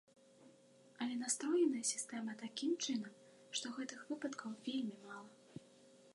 Але 1.05 1.13
настроеная 1.23 1.83
сістэма 1.91 2.33
такім 2.43 2.71
чынам, 2.87 3.13
што 3.61 3.65
гэтых 3.77 3.99
выпадкаў 4.13 4.51
вельмі 4.71 4.95
мала. 5.07 5.65